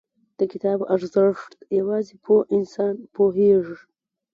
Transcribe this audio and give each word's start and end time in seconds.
•د 0.39 0.41
کتاب 0.51 0.79
ارزښت، 0.95 1.51
یوازې 1.79 2.15
پوه 2.23 2.41
انسان 2.55 2.95
پوهېږي. 3.15 3.77